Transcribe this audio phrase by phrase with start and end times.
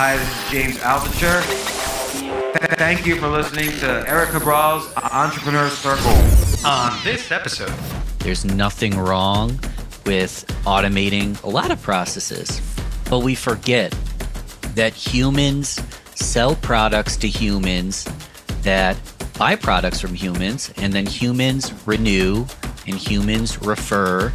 [0.00, 1.42] Hi, this is James Altucher.
[2.76, 6.12] Thank you for listening to Eric Cabral's Entrepreneur Circle.
[6.64, 7.72] On this episode,
[8.20, 9.58] There's nothing wrong
[10.06, 12.62] with automating a lot of processes,
[13.10, 13.92] but we forget
[14.76, 15.82] that humans
[16.14, 18.06] sell products to humans
[18.62, 18.96] that
[19.36, 22.46] buy products from humans, and then humans renew,
[22.86, 24.32] and humans refer,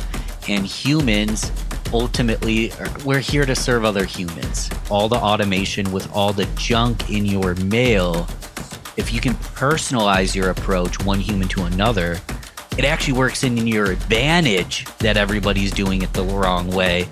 [0.50, 1.54] and humans
[1.94, 4.70] ultimately er, we're here to serve other humans.
[4.90, 8.28] All the automation with all the junk in your mail,
[8.98, 12.20] if you can personalize your approach one human to another,
[12.78, 17.08] it actually works in your advantage that everybody's doing it the wrong way.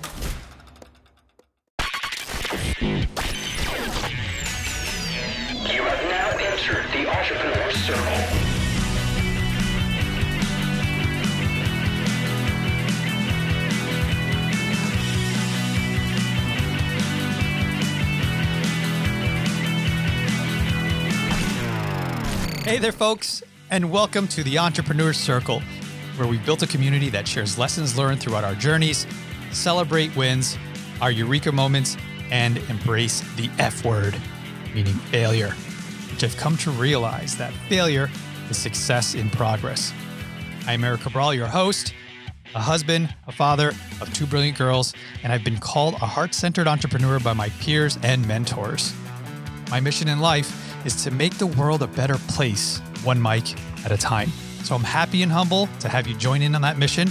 [22.72, 25.60] Hey there, folks, and welcome to the Entrepreneur Circle,
[26.16, 29.06] where we built a community that shares lessons learned throughout our journeys,
[29.50, 30.56] celebrate wins,
[31.02, 31.98] our eureka moments,
[32.30, 34.16] and embrace the F word,
[34.74, 35.50] meaning failure,
[36.10, 38.08] which I've come to realize that failure
[38.48, 39.92] is success in progress.
[40.66, 41.92] I'm Eric Cabral, your host,
[42.54, 46.66] a husband, a father of two brilliant girls, and I've been called a heart centered
[46.66, 48.94] entrepreneur by my peers and mentors.
[49.70, 53.92] My mission in life is to make the world a better place, one mic at
[53.92, 54.30] a time.
[54.64, 57.08] So I'm happy and humble to have you join in on that mission.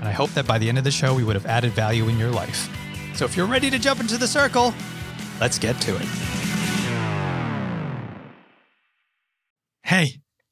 [0.00, 2.08] And I hope that by the end of the show, we would have added value
[2.08, 2.68] in your life.
[3.14, 4.72] So if you're ready to jump into the circle,
[5.40, 6.37] let's get to it.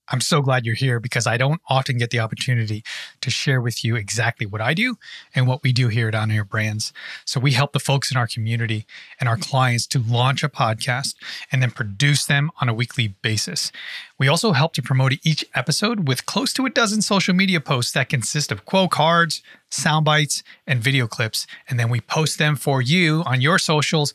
[0.08, 2.84] I'm so glad you're here because I don't often get the opportunity
[3.20, 4.96] to share with you exactly what I do
[5.34, 6.92] and what we do here at On Air Brands.
[7.24, 8.86] So we help the folks in our community
[9.18, 11.16] and our clients to launch a podcast
[11.50, 13.72] and then produce them on a weekly basis.
[14.18, 17.92] We also help to promote each episode with close to a dozen social media posts
[17.92, 21.46] that consist of quote cards, sound bites, and video clips.
[21.68, 24.14] And then we post them for you on your socials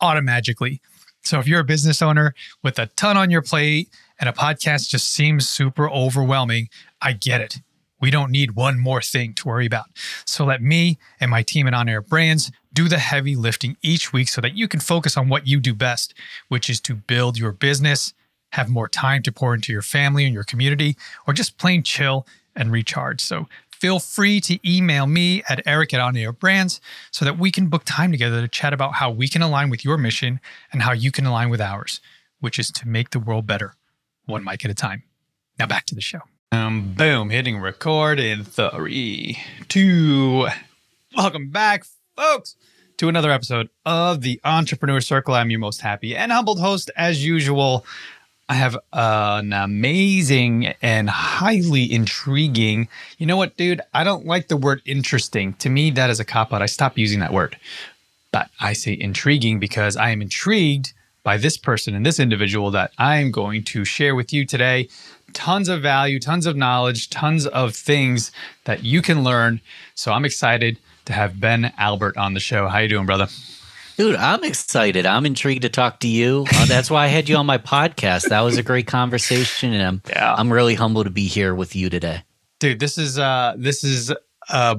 [0.00, 0.80] automatically.
[1.24, 3.88] So if you're a business owner with a ton on your plate
[4.22, 6.68] and a podcast just seems super overwhelming,
[7.02, 7.60] I get it.
[8.00, 9.86] We don't need one more thing to worry about.
[10.24, 14.12] So let me and my team at On Air Brands do the heavy lifting each
[14.12, 16.14] week so that you can focus on what you do best,
[16.46, 18.14] which is to build your business,
[18.52, 20.96] have more time to pour into your family and your community,
[21.26, 22.24] or just plain chill
[22.54, 23.20] and recharge.
[23.20, 26.80] So feel free to email me at eric at on air brands
[27.10, 29.84] so that we can book time together to chat about how we can align with
[29.84, 30.38] your mission
[30.70, 32.00] and how you can align with ours,
[32.38, 33.74] which is to make the world better,
[34.26, 35.02] one mic at a time.
[35.58, 36.20] Now back to the show.
[36.50, 39.38] Um, boom, hitting record in three,
[39.68, 40.48] two.
[41.16, 41.84] Welcome back,
[42.16, 42.56] folks,
[42.98, 45.34] to another episode of the Entrepreneur Circle.
[45.34, 47.86] I'm your most happy and humbled host, as usual.
[48.48, 52.88] I have an amazing and highly intriguing.
[53.16, 53.80] You know what, dude?
[53.94, 55.54] I don't like the word interesting.
[55.54, 56.60] To me, that is a cop out.
[56.60, 57.56] I stopped using that word.
[58.30, 62.92] But I say intriguing because I am intrigued by this person and this individual that
[62.98, 64.88] I am going to share with you today.
[65.32, 68.32] Tons of value, tons of knowledge, tons of things
[68.64, 69.60] that you can learn.
[69.94, 72.68] So I'm excited to have Ben Albert on the show.
[72.68, 73.28] How you doing, brother?
[73.96, 75.06] Dude, I'm excited.
[75.06, 76.46] I'm intrigued to talk to you.
[76.54, 78.28] Uh, that's why I had you on my podcast.
[78.30, 80.34] That was a great conversation, and I'm Yeah.
[80.34, 82.22] I'm really humbled to be here with you today.
[82.58, 84.12] dude this is uh this is
[84.48, 84.76] uh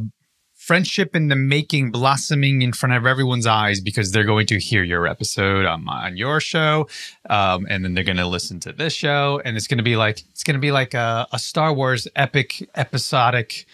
[0.63, 4.81] friendship in the making blossoming in front of everyone's eyes because they're going to hear
[4.81, 6.87] your episode on, on your show
[7.29, 9.97] um, and then they're going to listen to this show and it's going to be
[9.97, 13.65] like it's going to be like a, a star wars epic episodic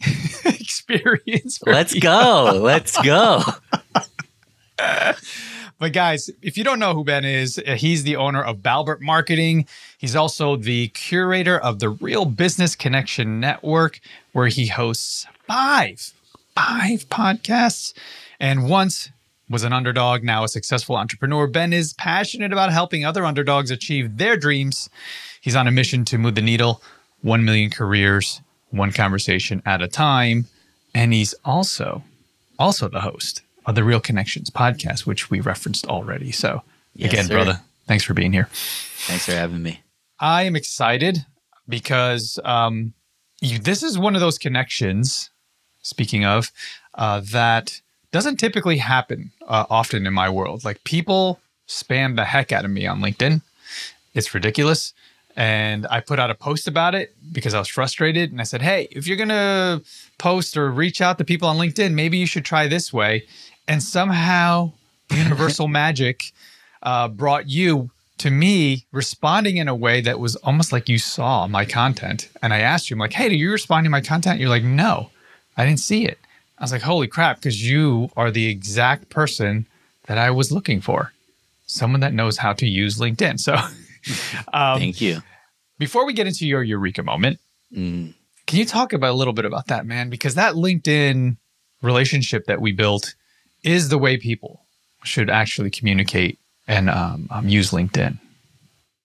[0.44, 2.60] experience Let's go.
[2.62, 3.42] Let's go.
[5.78, 9.00] But guys, if you don't know who Ben is, uh, he's the owner of Balbert
[9.00, 9.66] Marketing.
[9.98, 14.00] He's also the curator of the Real Business Connection Network,
[14.32, 16.12] where he hosts five,
[16.54, 17.92] five podcasts,
[18.40, 19.10] and once
[19.50, 21.46] was an underdog, now a successful entrepreneur.
[21.46, 24.88] Ben is passionate about helping other underdogs achieve their dreams.
[25.40, 26.82] He's on a mission to move the needle,
[27.22, 28.40] 1 million careers,
[28.70, 30.46] one conversation at a time.
[30.94, 32.02] And he's also
[32.58, 36.30] also the host of the Real Connections podcast, which we referenced already.
[36.32, 36.62] So,
[36.94, 37.34] Yes, again, sir.
[37.34, 38.48] brother, thanks for being here.
[38.52, 39.80] Thanks for having me.
[40.20, 41.18] I am excited
[41.68, 42.94] because um,
[43.40, 45.30] you, this is one of those connections,
[45.84, 46.50] speaking of,
[46.94, 50.64] uh, that doesn't typically happen uh, often in my world.
[50.64, 51.38] Like people
[51.68, 53.42] spam the heck out of me on LinkedIn.
[54.14, 54.92] It's ridiculous.
[55.36, 58.30] And I put out a post about it because I was frustrated.
[58.30, 59.82] And I said, hey, if you're going to
[60.18, 63.24] post or reach out to people on LinkedIn, maybe you should try this way.
[63.66, 64.72] And somehow,
[65.10, 66.32] universal magic,
[66.82, 71.48] uh, brought you to me responding in a way that was almost like you saw
[71.48, 72.28] my content.
[72.42, 74.38] And I asked you, I'm like, hey, do you respond to my content?
[74.38, 75.10] You're like, no,
[75.56, 76.18] I didn't see it.
[76.58, 79.66] I was like, holy crap, because you are the exact person
[80.06, 81.12] that I was looking for.
[81.66, 83.40] Someone that knows how to use LinkedIn.
[83.40, 83.54] So
[84.52, 85.20] um, Thank you.
[85.78, 87.38] before we get into your Eureka moment,
[87.74, 88.14] Mm.
[88.46, 90.08] can you talk about a little bit about that, man?
[90.08, 91.36] Because that LinkedIn
[91.82, 93.16] relationship that we built
[93.64, 94.60] is the way people
[95.02, 98.16] should actually communicate and um, um, use LinkedIn.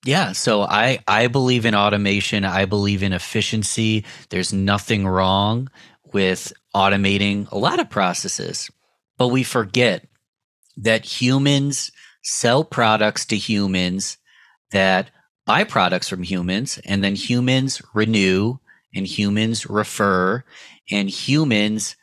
[0.05, 2.45] Yeah, so I I believe in automation.
[2.45, 4.05] I believe in efficiency.
[4.29, 5.69] There's nothing wrong
[6.13, 8.69] with automating a lot of processes.
[9.17, 10.07] But we forget
[10.77, 11.91] that humans
[12.23, 14.17] sell products to humans
[14.71, 15.11] that
[15.45, 18.57] buy products from humans and then humans renew
[18.93, 20.43] and humans refer
[20.91, 21.95] and humans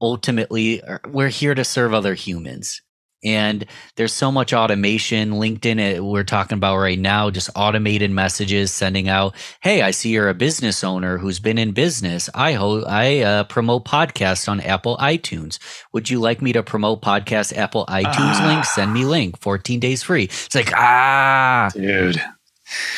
[0.00, 2.82] ultimately are- we're here to serve other humans
[3.24, 3.64] and
[3.96, 5.32] there's so much automation.
[5.32, 10.10] Linkedin uh, we're talking about right now just automated messages sending out hey i see
[10.10, 12.28] you're a business owner who's been in business.
[12.34, 15.58] I ho- i uh, promote podcasts on apple itunes.
[15.92, 18.46] Would you like me to promote podcast apple itunes Ah.
[18.46, 18.64] link?
[18.64, 19.40] Send me link.
[19.40, 20.24] 14 days free.
[20.24, 21.70] It's like ah.
[21.74, 22.20] Dude.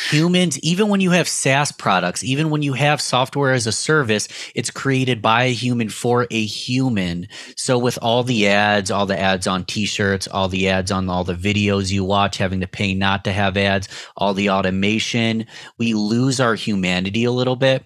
[0.09, 4.27] Humans, even when you have SaaS products, even when you have software as a service,
[4.53, 7.27] it's created by a human for a human.
[7.57, 11.23] So with all the ads, all the ads on t-shirts, all the ads on all
[11.23, 15.47] the videos you watch, having to pay not to have ads, all the automation,
[15.77, 17.83] we lose our humanity a little bit,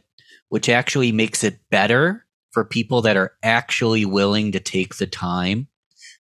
[0.50, 5.69] which actually makes it better for people that are actually willing to take the time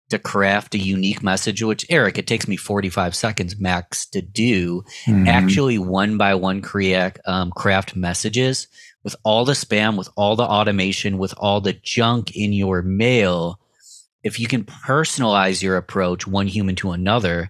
[0.10, 4.84] to craft a unique message, which Eric, it takes me 45 seconds max to do
[5.06, 5.28] Mm-hmm.
[5.28, 8.68] actually one by one create um, craft messages
[9.04, 13.60] with all the spam with all the automation with all the junk in your mail
[14.24, 17.50] if you can personalize your approach one human to another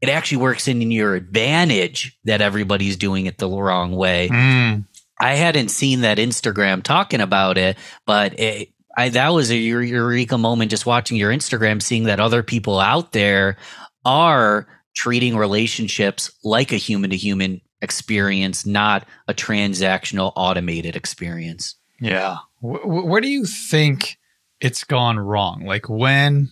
[0.00, 4.86] it actually works in your advantage that everybody's doing it the wrong way Mm.
[5.18, 10.38] I hadn't seen that Instagram talking about it, but it, I, that was a eureka
[10.38, 13.56] moment just watching your Instagram, seeing that other people out there
[14.04, 21.76] are treating relationships like a human to human experience, not a transactional automated experience.
[22.00, 22.38] Yeah.
[22.60, 24.18] Wh- wh- where do you think
[24.60, 25.64] it's gone wrong?
[25.66, 26.50] Like when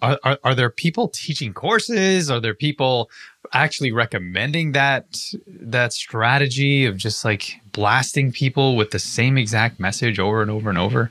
[0.00, 2.30] are, are are there people teaching courses?
[2.30, 3.10] Are there people
[3.52, 10.18] actually recommending that that strategy of just like blasting people with the same exact message
[10.18, 11.10] over and over and over?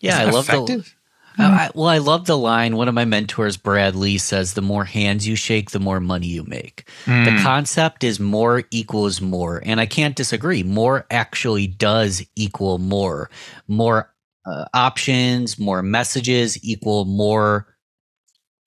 [0.00, 0.94] Yeah, I it love the effective?
[1.40, 2.76] I, I- well, I love the line.
[2.76, 6.26] One of my mentors, Brad Lea, says, "The more hands you shake, the more money
[6.26, 7.42] you make." The Mm.
[7.42, 10.62] concept is more equals more, and I can't disagree.
[10.64, 13.30] More actually does equal more.
[13.68, 14.12] More
[14.46, 17.66] uh, options, more messages equal more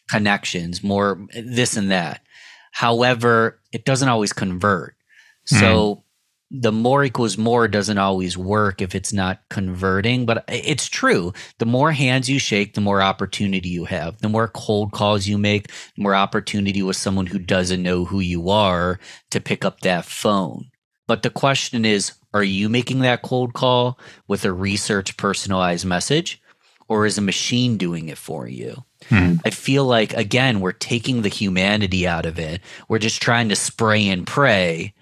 [0.10, 2.22] connections, more this and that.
[2.72, 4.96] However, it doesn't always convert.
[5.46, 6.04] So
[6.54, 11.32] the more equals more doesn't always work if it's not converting, but it's true.
[11.60, 14.18] The more hands you shake, the more opportunity you have.
[14.18, 18.20] The more cold calls you make, the more opportunity with someone who doesn't know who
[18.20, 19.00] you are
[19.30, 20.66] to pick up that phone.
[21.08, 23.98] But the question is, are you making that cold call
[24.28, 26.42] with a research personalized message
[26.90, 28.84] or is a machine doing it for you?
[29.08, 29.36] Hmm.
[29.46, 32.60] I feel like again we're taking the humanity out of it.
[32.90, 34.94] We're just trying to spray and pray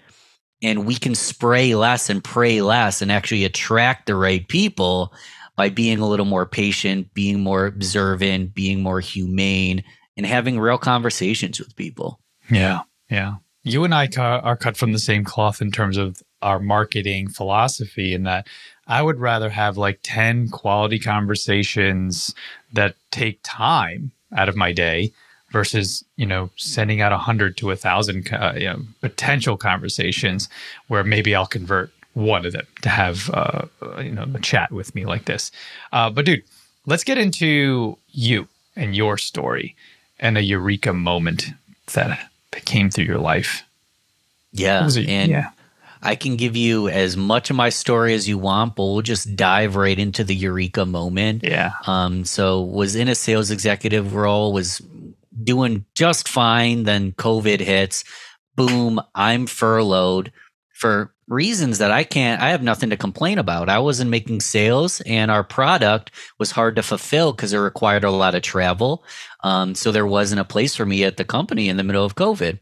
[0.62, 5.12] and we can spray less and pray less and actually attract the right people
[5.56, 9.84] by being a little more patient, being more observant, being more humane
[10.16, 12.20] and having real conversations with people.
[12.50, 13.36] Yeah, yeah.
[13.62, 18.14] You and I are cut from the same cloth in terms of our marketing philosophy,
[18.14, 18.46] in that
[18.86, 22.34] I would rather have like 10 quality conversations
[22.72, 25.12] that take time out of my day
[25.50, 30.48] versus, you know, sending out 100 to 1,000 uh, you know, potential conversations
[30.88, 34.72] where maybe I'll convert one of them to have, uh, uh, you know, a chat
[34.72, 35.50] with me like this.
[35.92, 36.42] Uh, but dude,
[36.86, 39.74] let's get into you and your story
[40.18, 41.48] and a eureka moment
[41.94, 42.30] that
[42.64, 43.64] came through your life.
[44.52, 44.86] Yeah.
[44.86, 45.08] It?
[45.08, 45.50] And yeah.
[46.02, 49.36] I can give you as much of my story as you want, but we'll just
[49.36, 51.44] dive right into the eureka moment.
[51.44, 51.72] Yeah.
[51.86, 54.80] Um, so was in a sales executive role, was
[55.42, 56.84] doing just fine.
[56.84, 58.04] Then COVID hits.
[58.56, 60.32] Boom, I'm furloughed
[60.72, 63.68] for reasons that I can't, I have nothing to complain about.
[63.68, 68.10] I wasn't making sales and our product was hard to fulfill because it required a
[68.10, 69.04] lot of travel.
[69.44, 72.16] Um, so there wasn't a place for me at the company in the middle of
[72.16, 72.58] COVID.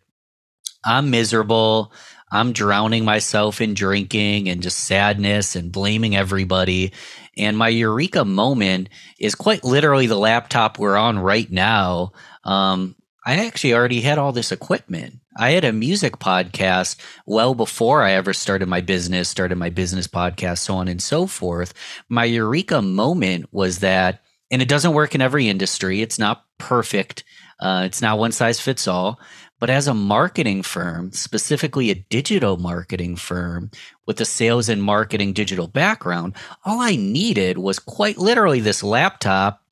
[0.85, 1.93] I'm miserable.
[2.31, 6.93] I'm drowning myself in drinking and just sadness and blaming everybody.
[7.39, 12.13] And my eureka moment is quite literally the laptop we're on right now.
[12.49, 15.21] Um, I actually already had all this equipment.
[15.37, 20.07] I had a music podcast well before I ever started my business, started my business
[20.07, 21.75] podcast, so on and so forth.
[22.09, 27.23] My eureka moment was that, and it doesn't work in every industry, it's not perfect,
[27.61, 29.21] uh, it's not one size fits all.
[29.61, 33.73] But as a marketing firm, specifically a digital marketing firm
[34.07, 39.63] with a sales and marketing digital background, all I needed was quite literally this laptop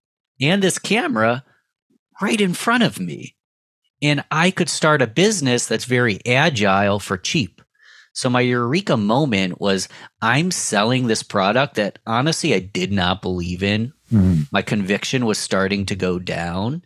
[0.43, 1.43] and this camera
[2.21, 3.37] right in front of me
[4.03, 7.63] and I could start a business that's very agile for cheap.
[8.13, 9.89] So my eureka moment was
[10.23, 13.93] I'm selling this product that honestly I did not believe in.
[14.13, 14.47] Mm.
[14.51, 16.83] My conviction was starting to go down.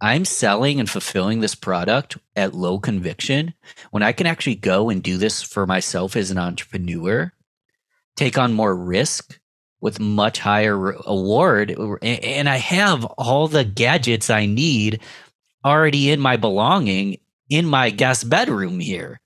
[0.00, 3.54] I'm selling and fulfilling this product at low conviction
[3.92, 7.32] when I can actually go and do this for myself as an entrepreneur,
[8.16, 9.38] take on more risk
[9.82, 15.00] with much higher award and I have all the gadgets I need
[15.64, 17.18] already in my belonging
[17.50, 19.20] in my guest bedroom here.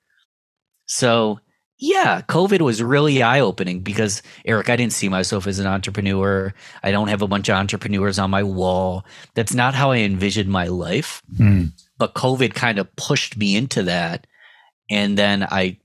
[0.86, 1.40] So,
[1.78, 6.54] yeah, COVID was really eye opening because, Eric, I didn't see myself as an entrepreneur.
[6.82, 9.04] I don't have a bunch of entrepreneurs on my wall.
[9.34, 11.22] That's not how I envisioned my life.
[11.38, 11.72] Mm.
[11.98, 14.26] But COVID kind of pushed me into that.
[14.88, 15.78] And then I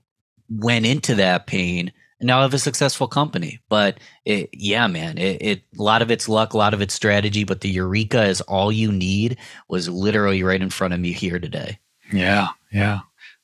[0.48, 3.60] went into that pain now I have a successful company.
[3.68, 6.94] But it, yeah, man, it, it a lot of it's luck, a lot of it's
[6.94, 9.38] strategy, but the eureka is all you need
[9.68, 11.78] was literally right in front of me here today.
[12.12, 13.00] Yeah, yeah.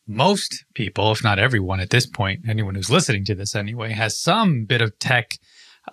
[0.07, 4.19] Most people, if not everyone at this point, anyone who's listening to this anyway, has
[4.19, 5.39] some bit of tech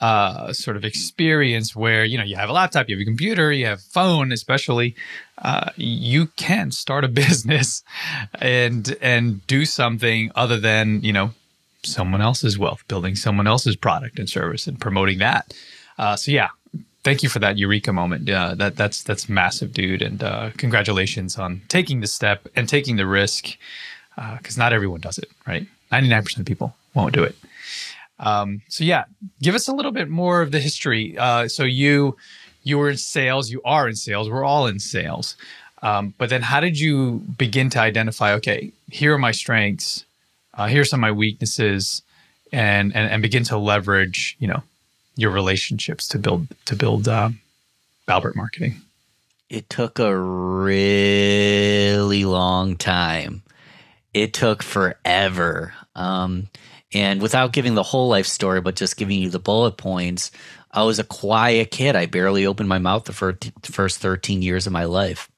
[0.02, 3.52] uh, sort of experience where you know you have a laptop, you have a computer,
[3.52, 4.96] you have phone, especially.
[5.38, 7.84] Uh, you can start a business
[8.40, 11.32] and and do something other than you know
[11.86, 15.54] someone else's wealth, building someone else's product and service, and promoting that.
[15.98, 16.50] Uh, so yeah,
[17.04, 18.26] thank you for that eureka moment.
[18.26, 23.06] That that's that's massive, dude, and uh, congratulations on taking the step and taking the
[23.06, 23.58] risk,
[24.16, 25.30] because uh, not everyone does it.
[25.48, 27.36] Right, ninety nine percent of people won't do it.
[28.20, 29.06] Um, so yeah,
[29.42, 31.18] give us a little bit more of the history.
[31.18, 32.18] Uh, so you
[32.64, 35.38] you were in sales, you are in sales, we're all in sales.
[35.82, 38.34] Um, but then, how did you begin to identify?
[38.34, 40.06] Okay, here are my strengths
[40.56, 42.02] uh, here's some of my weaknesses
[42.52, 44.64] and, and and begin to leverage you know
[45.16, 47.30] your relationships to build to build uh,
[48.08, 48.82] Balbert marketing.
[49.50, 50.66] It took a really
[52.26, 53.44] long time.
[54.14, 55.74] It took forever.
[55.96, 56.48] Um,
[56.94, 60.32] and without giving the whole life story but just giving you the bullet points
[60.72, 61.96] i was a quiet kid.
[61.96, 65.30] I barely opened my mouth the first 13 years of my life.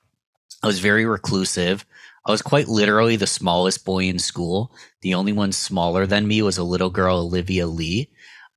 [0.64, 1.86] I was very reclusive
[2.28, 4.74] I was quite literally the smallest boy in school.
[5.02, 8.10] The only one smaller than me was a little girl, Olivia Lee.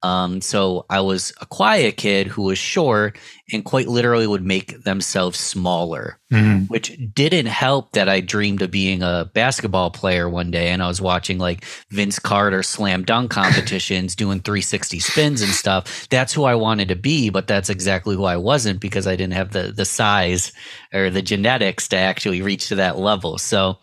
[0.02, 3.19] Um, so I was a quiet kid who was short
[3.52, 6.64] and quite literally would make themselves smaller, mm-hmm.
[6.64, 10.69] which didn't help that I dreamed of being a basketball player one day.
[10.69, 16.09] And I was watching like Vince Carter slam dunk competitions, doing 360 spins and stuff.
[16.09, 19.35] That's who I wanted to be, but that's exactly who I wasn't because I didn't
[19.35, 20.52] have the, the size
[20.95, 23.37] or the genetics to actually reach to that level.
[23.37, 23.78] So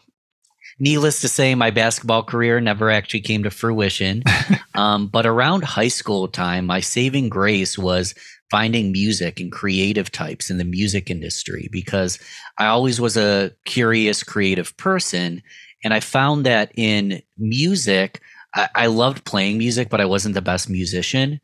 [0.80, 4.24] needless to say, my basketball career never actually came to fruition.
[4.76, 8.14] um, but around high school time, my saving grace was
[8.50, 12.20] finding music and creative types in the music industry because
[12.58, 15.42] I always was a curious, creative person.
[15.84, 18.22] And I found that in music,
[18.54, 21.42] I, I loved playing music, but I wasn't the best musician.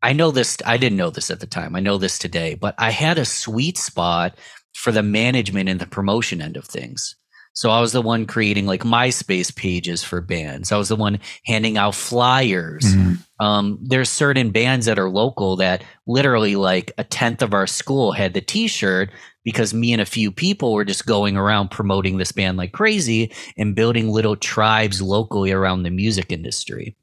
[0.00, 1.74] I know this, I didn't know this at the time.
[1.74, 4.38] I know this today, but I had a sweet spot
[4.74, 7.16] for the management and the promotion end of things.
[7.54, 10.70] So I was the one creating like MySpace pages for bands.
[10.70, 12.84] I was the one handing out flyers.
[12.84, 13.44] Mm-hmm.
[13.44, 18.12] Um, there's certain bands that are local that literally like a tenth of our school
[18.12, 19.10] had the T-shirt
[19.44, 23.32] because me and a few people were just going around promoting this band like crazy
[23.56, 26.96] and building little tribes locally around the music industry.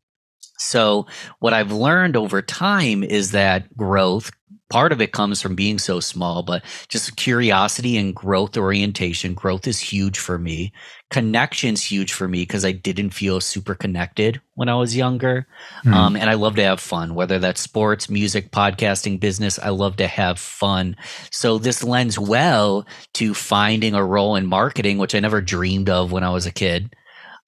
[0.57, 1.07] So
[1.39, 4.31] what I've learned over time is that growth
[4.69, 9.33] part of it comes from being so small, but just curiosity and growth orientation.
[9.33, 10.73] Growth is huge for me.
[11.11, 15.47] Connection's huge for me because I didn't feel super connected when I was younger.
[15.85, 15.93] Mm.
[15.93, 19.59] Um, and I love to have fun, whether that's sports, music, podcasting, business.
[19.59, 20.95] I love to have fun.
[21.31, 26.11] So this lends well to finding a role in marketing, which I never dreamed of
[26.11, 26.95] when I was a kid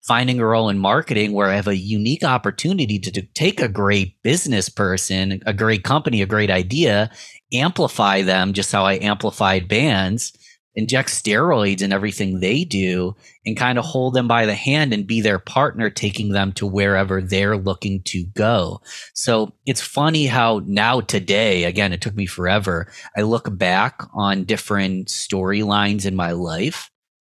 [0.08, 3.68] finding a role in marketing where I have a unique opportunity to, to take a
[3.68, 7.12] great business person, a great company, a great idea,
[7.54, 10.32] amplify them just how I amplified bands,
[10.76, 15.06] inject steroids in everything they do, and kind of hold them by the hand and
[15.06, 18.80] be their partner, taking them to wherever they're looking to go.
[19.14, 22.88] So it's funny how now, today, again, it took me forever.
[23.18, 26.92] I look back on different storylines in my life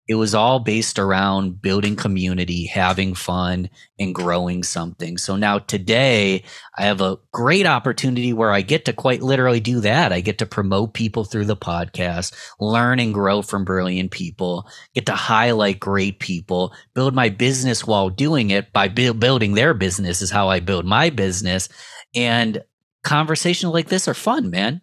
[0.08, 5.18] it was all based around building community, having fun, and growing something.
[5.18, 6.44] So now today,
[6.78, 10.14] I have a great opportunity where I get to quite literally do that.
[10.14, 15.06] I get to promote people through the podcast, learn and grow from brilliant people, get
[15.08, 20.22] to highlight great people, build my business while doing it by bu- building their business
[20.22, 21.68] is how I build my business.
[22.16, 22.64] And
[23.04, 24.82] conversations like this are fun, man.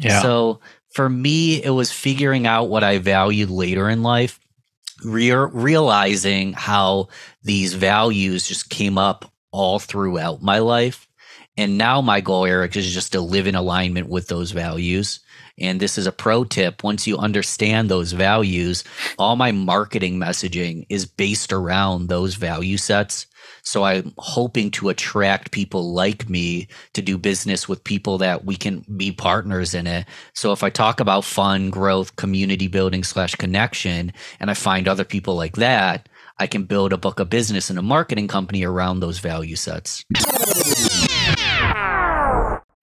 [0.00, 0.22] Yeah.
[0.22, 0.60] So
[0.92, 4.40] for me, it was figuring out what I valued later in life,
[5.04, 7.08] re- realizing how
[7.42, 11.06] these values just came up all throughout my life.
[11.56, 15.20] And now my goal, Eric, is just to live in alignment with those values.
[15.58, 16.82] And this is a pro tip.
[16.82, 18.82] Once you understand those values,
[19.18, 23.26] all my marketing messaging is based around those value sets.
[23.62, 28.56] So I'm hoping to attract people like me to do business with people that we
[28.56, 30.06] can be partners in it.
[30.34, 35.04] So if I talk about fun, growth, community building slash connection, and I find other
[35.04, 39.00] people like that, I can build a book of business and a marketing company around
[39.00, 40.04] those value sets.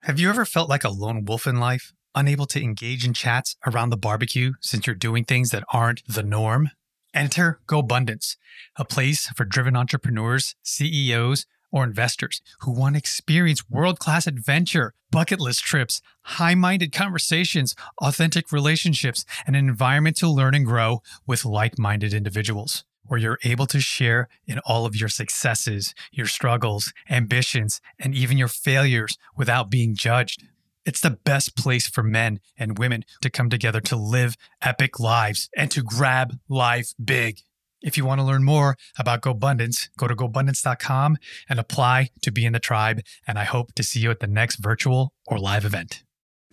[0.03, 3.55] Have you ever felt like a lone wolf in life, unable to engage in chats
[3.65, 6.69] around the barbecue since you're doing things that aren't the norm?
[7.17, 8.38] Enter GoBundance,
[8.75, 14.93] a place for driven entrepreneurs, CEOs, or investors who want to experience world class adventure,
[15.09, 21.01] bucket list trips, high minded conversations, authentic relationships, and an environment to learn and grow
[21.25, 22.83] with like minded individuals.
[23.07, 28.38] Where you're able to share in all of your successes, your struggles, ambitions, and even
[28.38, 30.43] your failures without being judged.
[30.88, 35.50] It's the best place for men and women to come together to live epic lives
[35.56, 37.41] and to grab life big.
[37.82, 41.17] If you want to learn more about GoBundance, go to GoBundance.com
[41.50, 43.01] and apply to be in the tribe.
[43.27, 46.03] And I hope to see you at the next virtual or live event.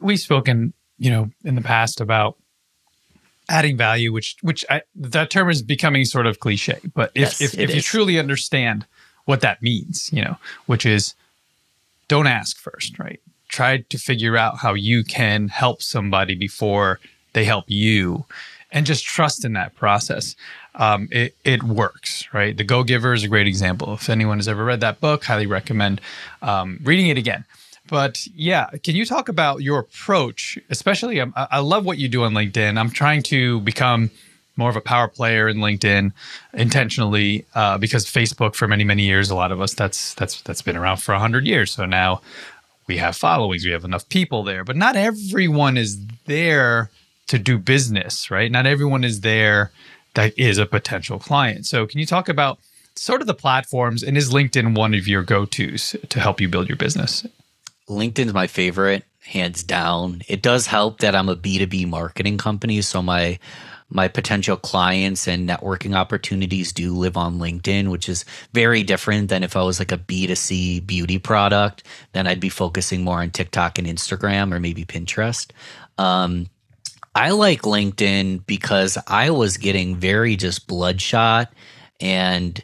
[0.01, 2.37] We've spoken, you know, in the past about
[3.49, 6.81] adding value, which which I, that term is becoming sort of cliche.
[6.93, 8.85] But if Yes, if, it if you truly understand
[9.27, 11.15] what that means, you know, which is
[12.09, 13.21] don't ask first, right?
[13.55, 16.99] Try to figure out how you can help somebody before
[17.35, 18.25] they help you,
[18.73, 20.35] and just trust in that process.
[20.75, 22.57] Um, it it works, right?
[22.57, 23.95] The Go Giver is a great example.
[23.95, 26.01] If anyone has ever read that book, highly recommend
[26.43, 27.45] um, reading it again.
[27.87, 30.59] But yeah, can you talk about your approach?
[30.69, 32.77] Especially, um, I, love what you do on LinkedIn.
[32.77, 34.11] I'm trying to become
[34.57, 36.13] more of a power player in LinkedIn
[36.55, 40.63] intentionally uh, because Facebook for many many years, a lot of us that's that's that's
[40.63, 41.71] been around for hundred years.
[41.71, 42.21] So now
[42.87, 46.91] we have followings, we have enough people there, but not everyone is there
[47.27, 48.51] to do business, right?
[48.51, 49.71] Not everyone is there
[50.15, 51.67] that is a potential client.
[51.67, 52.59] So can you talk about
[52.95, 56.69] sort of the platforms and is LinkedIn one of your go-tos to help you build
[56.69, 57.27] your business?
[57.89, 60.23] LinkedIn's my favorite, hands down.
[60.29, 63.39] It does help that I'm a B2B marketing company, so my
[63.91, 69.43] my potential clients and networking opportunities do live on LinkedIn, which is very different than
[69.45, 73.79] if I was like a B2C beauty product, then I'd be focusing more on TikTok
[73.79, 75.51] and Instagram or maybe Pinterest.
[75.99, 76.49] Um,
[77.15, 81.53] I like LinkedIn because I was getting very just bloodshot
[82.01, 82.63] and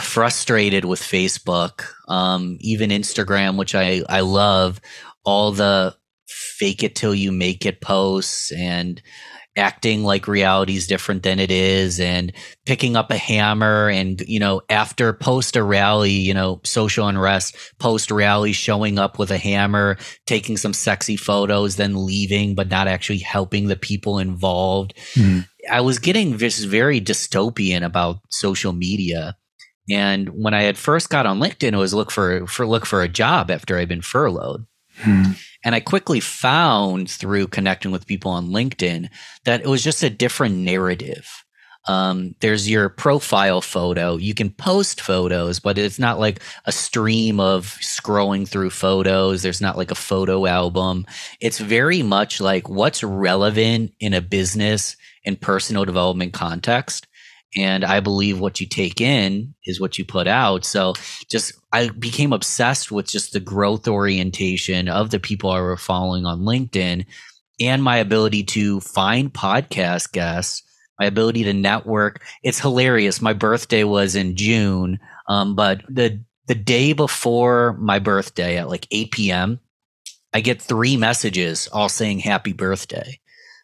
[0.00, 4.80] frustrated with Facebook, um, even Instagram, which I, I love,
[5.24, 5.94] all the
[6.26, 9.00] fake it till you make it posts and
[9.56, 12.32] acting like reality is different than it is and
[12.64, 17.54] picking up a hammer and you know after post a rally you know social unrest
[17.78, 22.88] post rally showing up with a hammer taking some sexy photos then leaving but not
[22.88, 24.94] actually helping the people involved.
[25.14, 25.40] Hmm.
[25.70, 29.36] I was getting this very dystopian about social media.
[29.90, 33.02] And when I had first got on LinkedIn, it was look for for look for
[33.02, 34.64] a job after I'd been furloughed.
[35.64, 39.08] And I quickly found through connecting with people on LinkedIn
[39.44, 41.44] that it was just a different narrative.
[41.88, 44.16] Um, there's your profile photo.
[44.16, 49.42] You can post photos, but it's not like a stream of scrolling through photos.
[49.42, 51.06] There's not like a photo album.
[51.40, 57.08] It's very much like what's relevant in a business and personal development context.
[57.56, 60.64] And I believe what you take in is what you put out.
[60.64, 60.94] So
[61.28, 66.24] just I became obsessed with just the growth orientation of the people I were following
[66.24, 67.04] on LinkedIn
[67.60, 70.62] and my ability to find podcast guests,
[70.98, 72.22] my ability to network.
[72.42, 73.20] It's hilarious.
[73.20, 78.86] My birthday was in June, um, but the the day before my birthday at like
[78.90, 79.60] 8 p.m.,
[80.34, 83.20] I get three messages all saying happy birthday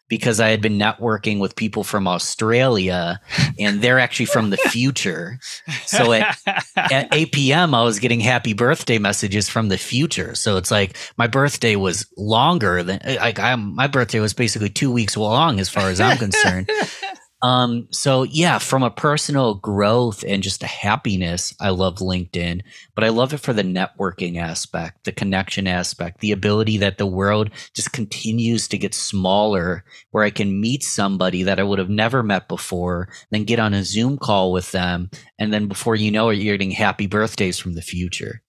[0.09, 3.21] because I had been networking with people from Australia
[3.57, 5.39] and they're actually from the future.
[5.85, 6.37] So at,
[6.75, 10.35] at 8 p.m., I was getting happy birthday messages from the future.
[10.35, 14.91] So it's like my birthday was longer than like I'm, my birthday was basically two
[14.91, 16.69] weeks long as far as I'm concerned.
[17.41, 22.61] Um, so yeah, from a personal growth and just a happiness, I love LinkedIn,
[22.95, 27.05] but I love it for the networking aspect, the connection aspect, the ability that the
[27.05, 31.89] world just continues to get smaller where I can meet somebody that I would have
[31.89, 35.09] never met before, then get on a Zoom call with them.
[35.37, 38.41] And then before you know it, you're getting happy birthdays from the future.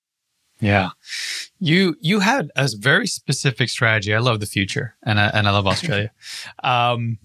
[0.60, 0.90] Yeah.
[1.58, 4.14] You you had a very specific strategy.
[4.14, 6.10] I love the future and I, and I love Australia.
[6.64, 7.18] um,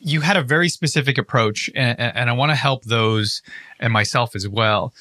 [0.00, 3.42] you had a very specific approach, and, and I want to help those
[3.80, 4.92] and myself as well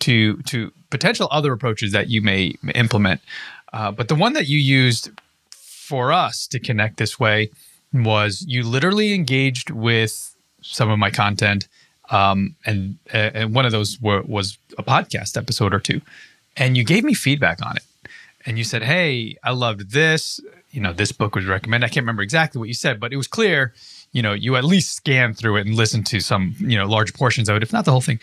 [0.00, 3.20] to to potential other approaches that you may implement.
[3.72, 5.10] Uh, but the one that you used
[5.50, 7.50] for us to connect this way
[7.92, 11.68] was you literally engaged with some of my content,
[12.10, 16.00] um, and and one of those were, was a podcast episode or two,
[16.56, 17.84] and you gave me feedback on it,
[18.44, 20.40] and you said, "Hey, I loved this.
[20.70, 21.86] You know, this book was recommended.
[21.86, 23.72] I can't remember exactly what you said, but it was clear."
[24.16, 27.12] You know, you at least scan through it and listen to some, you know, large
[27.12, 28.18] portions of it, if not the whole thing.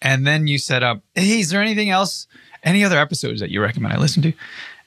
[0.00, 2.26] And then you set up, hey, is there anything else,
[2.62, 4.32] any other episodes that you recommend I listen to?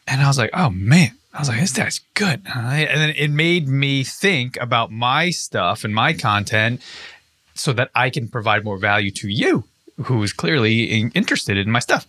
[0.08, 2.42] And I was like, oh man, I was like, this guy's good.
[2.56, 6.82] And then it made me think about my stuff and my content
[7.54, 9.64] so that I can provide more value to you,
[10.06, 12.08] who is clearly interested in my stuff.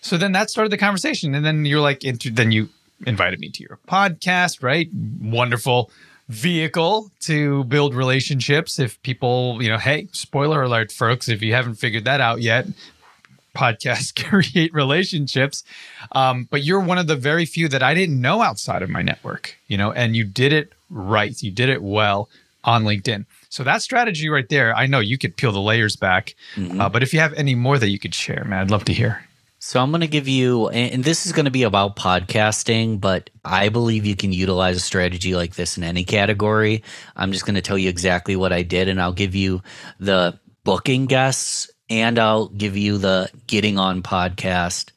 [0.00, 1.34] So then that started the conversation.
[1.34, 2.68] And then you're like, then you
[3.04, 4.88] invited me to your podcast, right?
[5.20, 5.90] Wonderful
[6.30, 8.78] vehicle to build relationships.
[8.78, 12.66] If people, you know, hey, spoiler alert, folks, if you haven't figured that out yet,
[13.54, 15.64] podcasts create relationships.
[16.12, 19.02] Um, but you're one of the very few that I didn't know outside of my
[19.02, 21.40] network, you know, and you did it right.
[21.42, 22.28] You did it well
[22.62, 23.26] on LinkedIn.
[23.48, 26.36] So that strategy right there, I know you could peel the layers back.
[26.54, 26.80] Mm-hmm.
[26.80, 28.92] Uh, but if you have any more that you could share, man, I'd love to
[28.92, 29.26] hear.
[29.62, 33.28] So I'm going to give you, and this is going to be about podcasting, but
[33.44, 36.82] I believe you can utilize a strategy like this in any category.
[37.14, 39.60] I'm just going to tell you exactly what I did, and I'll give you
[39.98, 44.92] the booking guests and I'll give you the getting on podcast.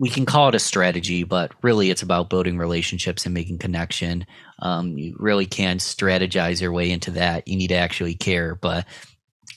[0.00, 4.26] We can call it a strategy, but really it's about building relationships and making connection.
[4.58, 7.46] Um, you really can strategize your way into that.
[7.46, 8.86] You need to actually care, but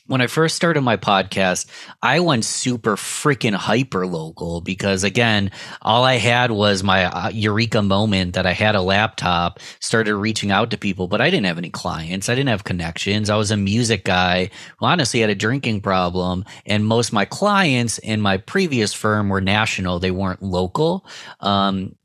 [0.07, 1.65] when I first started my podcast,
[2.01, 5.49] I went super freaking hyper local because again,
[5.81, 10.51] all I had was my uh, eureka moment that I had a laptop, started reaching
[10.51, 12.27] out to people, but I didn't have any clients.
[12.27, 13.29] I didn't have connections.
[13.29, 16.43] I was a music guy who honestly had a drinking problem.
[16.65, 21.05] And most of my clients in my previous firm were national, they weren't local.
[21.39, 21.95] Um,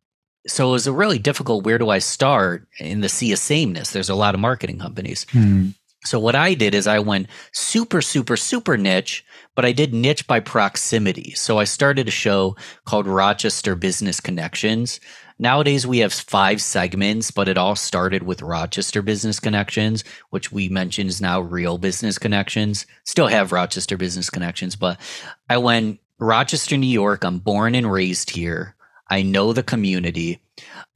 [0.46, 3.90] so it was a really difficult where do I start in the sea of sameness?
[3.90, 5.26] There's a lot of marketing companies.
[5.30, 5.70] Hmm.
[6.04, 10.26] So what I did is I went super, super, super niche, but I did niche
[10.26, 11.32] by proximity.
[11.34, 15.00] So I started a show called Rochester Business Connections.
[15.40, 20.68] Nowadays we have five segments, but it all started with Rochester Business Connections, which we
[20.68, 22.86] mentioned is now Real Business Connections.
[23.04, 25.00] Still have Rochester Business Connections, but
[25.48, 27.24] I went Rochester, New York.
[27.24, 28.74] I'm born and raised here.
[29.08, 30.40] I know the community.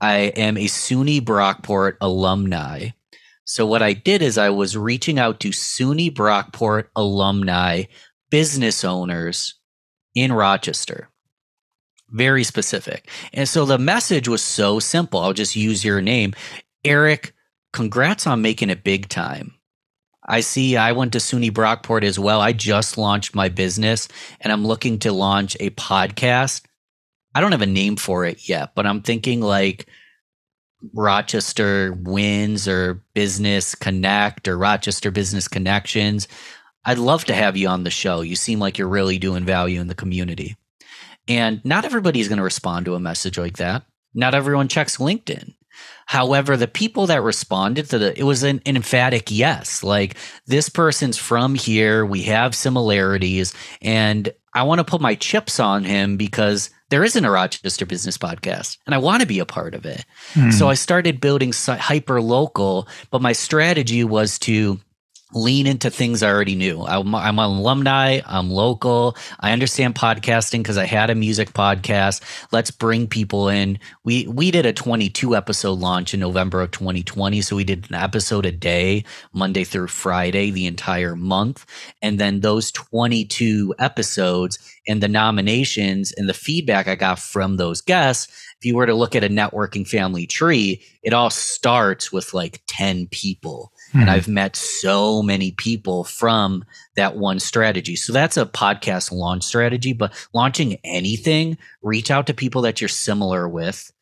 [0.00, 2.90] I am a SUNY Brockport alumni.
[3.44, 7.84] So what I did is I was reaching out to SUNY Brockport alumni,
[8.30, 9.54] business owners
[10.14, 11.08] in Rochester.
[12.10, 13.08] Very specific.
[13.32, 15.20] And so the message was so simple.
[15.20, 16.34] I'll just use your name.
[16.84, 17.34] Eric,
[17.72, 19.54] congrats on making it big time.
[20.24, 22.40] I see I went to SUNY Brockport as well.
[22.40, 24.06] I just launched my business
[24.40, 26.62] and I'm looking to launch a podcast.
[27.34, 29.88] I don't have a name for it yet, but I'm thinking like
[30.94, 36.28] Rochester Wins or Business Connect or Rochester Business Connections.
[36.84, 38.22] I'd love to have you on the show.
[38.22, 40.56] You seem like you're really doing value in the community.
[41.28, 43.84] And not everybody is going to respond to a message like that.
[44.14, 45.54] Not everyone checks LinkedIn.
[46.06, 49.82] However, the people that responded to the, it was an, an, emphatic yes.
[49.82, 50.16] Like
[50.46, 52.04] this person's from here.
[52.04, 53.54] We have similarities.
[53.80, 58.18] And I want to put my chips on him because there isn't a Rochester business
[58.18, 60.04] podcast and I want to be a part of it.
[60.34, 60.52] Mm.
[60.52, 64.78] So I started building hyper local, but my strategy was to
[65.34, 66.82] lean into things I already knew.
[66.82, 68.20] I'm, I'm an alumni.
[68.26, 69.16] I'm local.
[69.40, 72.22] I understand podcasting because I had a music podcast.
[72.52, 73.78] Let's bring people in.
[74.04, 77.96] We we did a 22 episode launch in November of 2020, so we did an
[77.96, 81.66] episode a day, Monday through Friday, the entire month,
[82.02, 87.80] and then those 22 episodes and the nominations and the feedback I got from those
[87.80, 88.28] guests
[88.62, 92.62] if you were to look at a networking family tree, it all starts with like
[92.68, 93.71] 10 people.
[93.92, 94.00] Mm-hmm.
[94.00, 94.14] And hmm.
[94.14, 96.64] I've met so many people from
[96.96, 97.94] that one strategy.
[97.94, 102.88] So that's a podcast launch strategy, but launching anything, reach out to people that you're
[102.88, 103.92] similar with,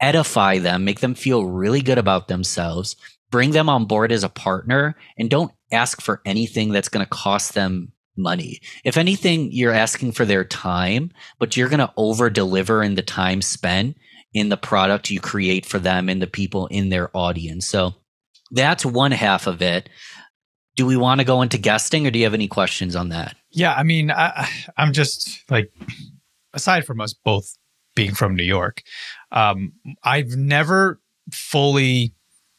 [0.00, 2.96] edify them, make them feel really good about themselves,
[3.30, 7.10] bring them on board as a partner, and don't ask for anything that's going to
[7.10, 8.60] cost them money.
[8.84, 13.02] If anything, you're asking for their time, but you're going to over deliver in the
[13.02, 13.96] time spent
[14.32, 17.66] in the product you create for them and the people in their audience.
[17.66, 17.94] So
[18.50, 19.88] that's one half of it.
[20.76, 23.36] Do we want to go into guesting or do you have any questions on that?
[23.50, 25.72] Yeah, I mean, I, I'm just like,
[26.52, 27.56] aside from us both
[27.94, 28.82] being from New York,
[29.32, 31.00] um, I've never
[31.32, 32.14] fully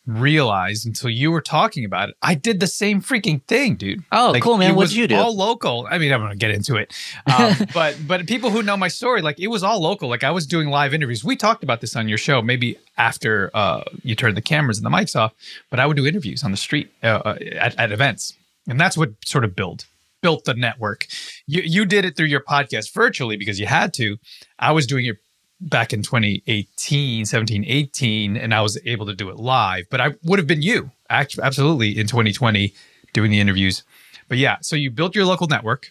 [0.08, 2.15] realized until you were talking about it.
[2.22, 4.04] I did the same freaking thing, dude.
[4.12, 4.76] Oh, Like, cool, man.
[4.76, 5.15] What'd you do?
[5.15, 5.88] All local.
[5.89, 6.93] I mean, I'm gonna get into it,
[7.26, 10.10] um, but but people who know my story, like it was all local.
[10.10, 11.24] Like I was doing live interviews.
[11.24, 14.86] We talked about this on your show, maybe after uh, you turned the cameras and
[14.86, 15.34] the mics off.
[15.70, 18.34] But I would do interviews on the street uh, uh, at, at events,
[18.67, 19.86] and that's what sort of built
[20.22, 21.06] built the network.
[21.46, 24.17] You you did it through your podcast virtually because you had to.
[24.60, 25.17] I was doing it
[25.60, 30.13] back in 2018 17 18 and i was able to do it live but i
[30.24, 32.74] would have been you actually absolutely in 2020
[33.13, 33.84] doing the interviews
[34.28, 35.89] but yeah so you built your local network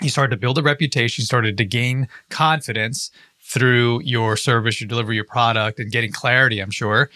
[0.00, 3.10] you started to build a reputation you started to gain confidence
[3.42, 7.10] through your service your delivery your product and getting clarity i'm sure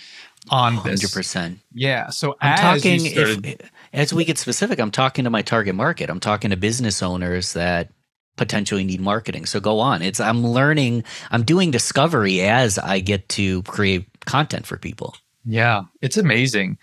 [0.51, 1.57] on this 100%.
[1.73, 5.75] yeah so I'm talking started- if, as we get specific, I'm talking to my target
[5.75, 6.09] market.
[6.09, 7.91] I'm talking to business owners that
[8.37, 9.47] potentially need marketing.
[9.47, 10.03] So go on.
[10.03, 15.17] It's I'm learning, I'm doing discovery as I get to create content for people.
[15.45, 16.79] Yeah, it's amazing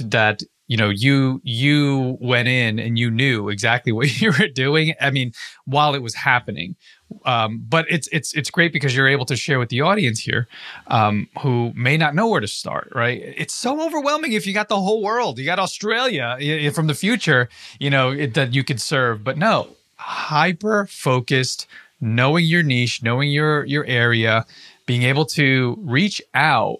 [0.00, 4.94] that you know you you went in and you knew exactly what you were doing.
[5.00, 5.32] I mean,
[5.64, 6.76] while it was happening,
[7.24, 10.46] um, but it's it's it's great because you're able to share with the audience here,
[10.86, 12.92] um, who may not know where to start.
[12.94, 13.20] Right?
[13.36, 16.36] It's so overwhelming if you got the whole world, you got Australia
[16.72, 17.48] from the future,
[17.80, 19.24] you know it, that you could serve.
[19.24, 21.66] But no, hyper focused,
[22.00, 24.44] knowing your niche, knowing your your area,
[24.86, 26.78] being able to reach out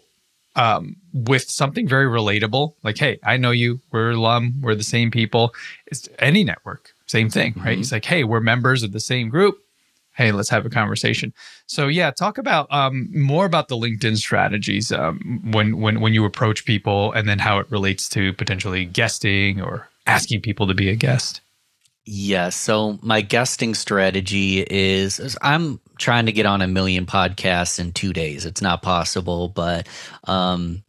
[0.57, 5.11] um, with something very relatable, like, hey, I know you, we're alum, we're the same
[5.11, 5.55] people.
[5.87, 7.79] It's any network, same thing, right?
[7.79, 9.59] It's like, hey, we're members of the same group.
[10.15, 11.35] Hey, let's have a conversation.
[11.67, 16.25] So yeah, talk about um, more about the LinkedIn strategies um, when when when you
[16.25, 20.89] approach people, and then how it relates to potentially guesting or asking people to be
[20.89, 21.43] a guest.
[22.09, 22.55] Yes.
[22.55, 27.93] So my guesting strategy is, is I'm trying to get on a million podcasts in
[27.93, 28.47] two days.
[28.47, 29.89] It's not possible, but
[30.25, 30.85] um,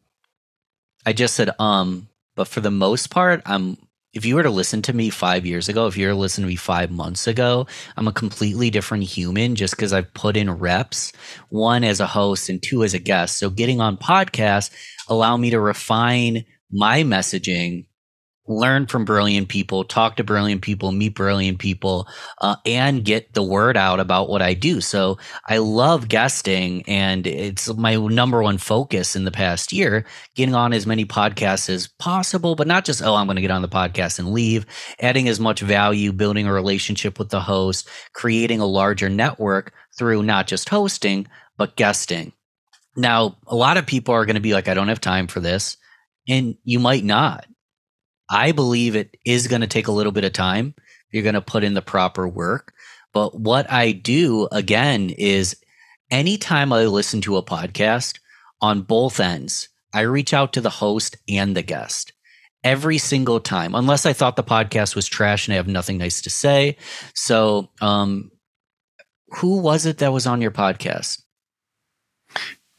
[1.08, 2.08] I just said um.
[2.36, 3.78] But for the most part, I'm.
[4.14, 6.44] If you were to listen to me five years ago, if you were to listen
[6.44, 7.66] to me five months ago,
[7.98, 11.14] I'm a completely different human just because I've put in reps,
[11.50, 13.40] one as a host and two as a guest.
[13.40, 14.70] So getting on podcasts
[15.08, 17.87] allow me to refine my messaging
[18.48, 22.08] learn from brilliant people, talk to brilliant people, meet brilliant people,
[22.42, 24.82] uh, and get the word out about what I do.
[24.82, 30.06] So I love guesting, and it's my number one focus in the past year,
[30.36, 33.52] getting on as many podcasts as possible, but not just, oh, I'm going to get
[33.52, 34.66] on the podcast and leave,
[35.00, 40.24] adding as much value, building a relationship with the host, creating a larger network through
[40.24, 42.32] not just hosting, but guesting.
[42.96, 45.40] Now, a lot of people are going to be like, I don't have time for
[45.40, 45.78] this.
[46.28, 47.46] And you might not.
[48.30, 50.76] I believe it is going to take a little bit of time.
[51.12, 52.74] You're going to put in the proper work.
[53.14, 55.56] But what I do again is
[56.12, 58.20] anytime I listen to a podcast
[58.62, 62.14] on both ends, I reach out to the host and the guest
[62.64, 66.22] every single time, unless I thought the podcast was trash and I have nothing nice
[66.24, 66.78] to say.
[67.14, 68.32] So, um,
[69.40, 71.22] who was it that was on your podcast?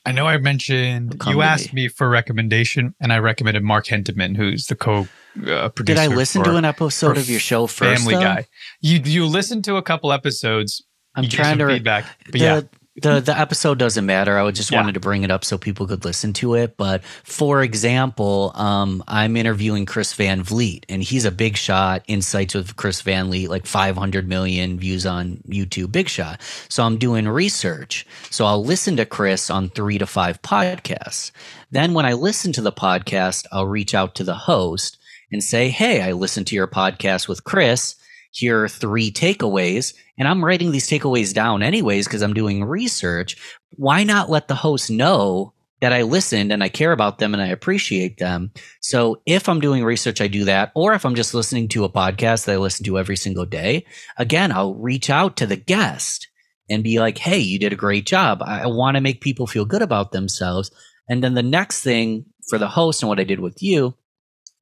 [0.09, 1.89] I know I mentioned you asked me.
[1.89, 5.55] for a recommendation, and I recommended Mark Hentemann, who's the co-producer.
[5.55, 8.01] Uh, Did I listen for to an episode of your show first?
[8.01, 8.23] Family though?
[8.23, 8.47] Guy.
[8.81, 10.83] You you listened to a couple episodes.
[11.15, 12.61] I'm trying to feedback, but the, yeah,
[13.03, 14.39] the the episode doesn't matter.
[14.39, 14.81] I would just Yeah.
[14.81, 16.77] wanted to bring it up so people could listen to it.
[16.77, 22.03] But for example, um, I'm interviewing Chris Van Vliet, and he's a big shot.
[22.09, 26.41] Insights with Chris Van Vliet, like 500 million views on YouTube, big shot.
[26.69, 28.07] So I'm doing research.
[28.31, 31.31] So I'll listen to Chris on three to five podcasts.
[31.71, 34.97] Then when I listen to the podcast, I'll reach out to the host
[35.31, 37.95] and say, "Hey, I listened to your podcast with Chris."
[38.31, 43.37] Here are three takeaways and i'm writing these takeaways down anyways because i'm doing research.
[43.71, 47.43] Why not let the host know that i listened and i care about them and
[47.43, 48.53] i appreciate them?
[48.81, 51.93] So if i'm doing research i do that or if i'm just listening to a
[51.93, 53.87] podcast that i listen to every single day
[54.17, 56.29] again i'll reach out to the guest
[56.69, 58.43] and be like hey you did a great job.
[58.43, 60.71] I, want to make people feel good about themselves.
[61.09, 63.95] And then the next thing for the host and what i did with you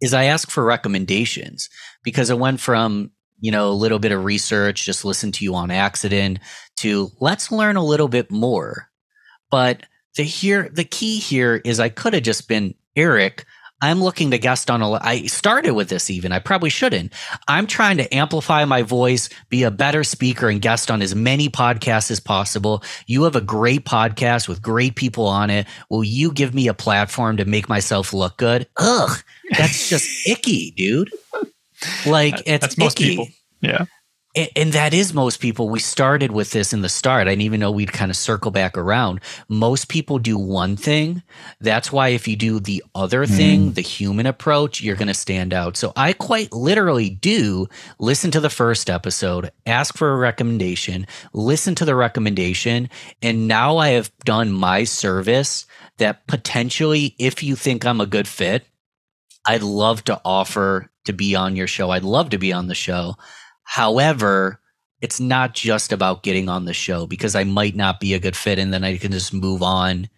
[0.00, 1.68] is i ask for recommendations
[2.04, 5.54] because it went from you know, a little bit of research, just listen to you
[5.54, 6.38] on accident
[6.76, 8.90] to let's learn a little bit more.
[9.50, 9.82] But
[10.16, 13.44] the here the key here is I could have just been Eric,
[13.82, 14.92] I'm looking to guest on a.
[14.92, 16.32] I started with this even.
[16.32, 17.12] I probably shouldn't.
[17.46, 21.50] I'm trying to amplify my voice, be a better speaker, and guest on as many
[21.50, 22.82] podcasts as possible.
[23.06, 25.66] You have a great podcast with great people on it.
[25.90, 28.66] Will you give me a platform to make myself look good?
[28.78, 29.18] Ugh,
[29.58, 31.10] that's just icky, dude.
[32.06, 33.10] Like it's That's most icky.
[33.10, 33.28] people.
[33.60, 33.86] Yeah.
[34.36, 35.68] And, and that is most people.
[35.68, 37.26] We started with this in the start.
[37.26, 39.20] I didn't even know we'd kind of circle back around.
[39.48, 41.22] Most people do one thing.
[41.60, 43.32] That's why if you do the other hmm.
[43.32, 45.76] thing, the human approach, you're going to stand out.
[45.76, 47.66] So I quite literally do
[47.98, 52.90] listen to the first episode, ask for a recommendation, listen to the recommendation,
[53.22, 58.28] and now I have done my service that potentially, if you think I'm a good
[58.28, 58.66] fit,
[59.46, 61.90] I'd love to offer to be on your show.
[61.90, 63.14] I'd love to be on the show.
[63.64, 64.60] However,
[65.02, 68.36] it's not just about getting on the show because I might not be a good
[68.36, 70.08] fit and then I can just move on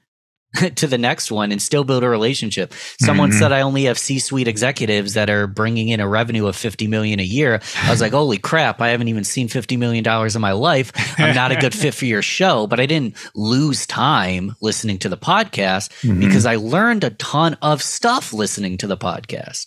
[0.77, 2.73] to the next one and still build a relationship.
[3.01, 3.39] Someone Mhm.
[3.39, 7.19] said I only have C-suite executives that are bringing in a revenue of 50 million
[7.21, 7.61] a year.
[7.85, 10.93] I was like, "Holy crap, I haven't even seen 50 million dollars in my life.
[11.19, 15.09] I'm not a good fit for your show." But I didn't lose time listening to
[15.11, 16.21] the podcast Mhm.
[16.21, 19.67] because I learned a ton of stuff listening to the podcast.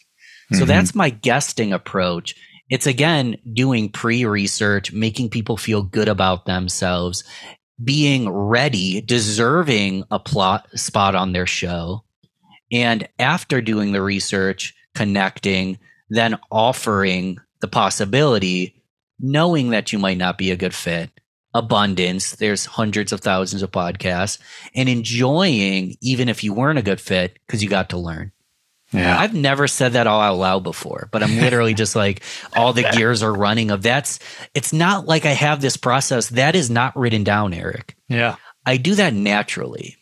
[0.53, 0.67] So Mhm.
[0.67, 2.35] that's my guesting approach.
[2.69, 7.23] It's again doing pre research, making people feel good about themselves,
[7.83, 12.03] being ready, deserving a plot spot on their show.
[12.71, 15.77] And after doing the research, connecting,
[16.09, 18.75] then offering the possibility,
[19.19, 21.09] knowing that you might not be a good fit,
[21.53, 24.37] abundance, there's hundreds of thousands of podcasts,
[24.73, 28.31] and enjoying, even if you weren't a good fit, because you got to learn.
[28.93, 29.17] Yeah.
[29.17, 32.23] I've never said that all out loud before, but I'm literally just like
[32.56, 34.19] all the gears are running of that's
[34.54, 37.95] it's not like I have this process that is not written down, Eric.
[38.10, 38.36] Yeah.
[38.65, 39.95] I do that naturally.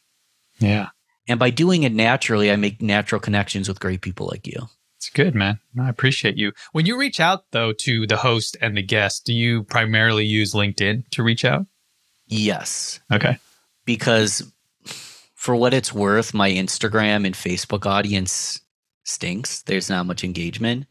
[0.59, 0.89] Yeah.
[1.27, 4.67] And by doing it naturally, I make natural connections with great people like you.
[4.97, 5.59] It's good, man.
[5.79, 6.51] I appreciate you.
[6.71, 10.53] When you reach out though to the host and the guest, do you primarily use
[10.53, 11.65] LinkedIn to reach out?
[12.27, 13.37] Yes, Okay.
[13.85, 14.51] because
[15.35, 18.59] for what it's worth, my Instagram and Facebook audience
[19.09, 19.61] stinks.
[19.63, 20.85] There's not much engagement.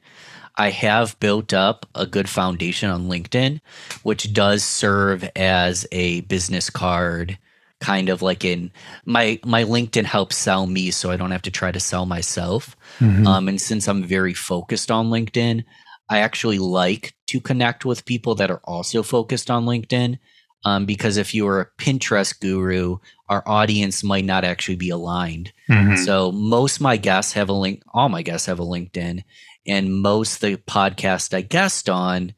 [0.57, 3.61] I have built up a good foundation on LinkedIn,
[4.03, 7.39] which does serve as a business card,
[7.81, 8.73] kind of like in
[9.07, 12.77] my my LinkedIn helps sell me, so I don't have to try to sell myself.
[13.27, 15.65] Um, and since I'm very focused on LinkedIn,
[16.11, 20.19] I actually like to connect with people that are also focused on LinkedIn.
[20.65, 25.53] Um, because if you are a Pinterest guru, our audience might not actually be aligned.
[25.71, 26.05] Mhm.
[26.05, 27.83] So most my guests have a link.
[27.95, 29.23] All my guests have a LinkedIn,
[29.67, 32.35] and most the podcast I guest on,